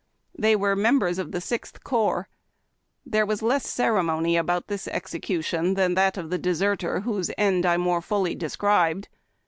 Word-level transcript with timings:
They 0.35 0.55
were 0.55 0.75
members 0.75 1.19
of 1.19 1.31
the 1.31 1.39
Sixth 1.39 1.83
Corps. 1.83 2.27
There 3.05 3.23
was 3.23 3.43
less 3.43 3.67
ceremony 3.67 4.35
about 4.35 4.65
this 4.65 4.87
execution 4.87 5.75
than 5.75 5.93
that 5.93 6.17
of 6.17 6.31
the 6.31 6.39
deserter, 6.39 7.01
whose 7.01 7.29
end 7.37 7.67
I 7.67 7.77
more 7.77 8.01
fully 8.01 8.33
described. 8.33 9.09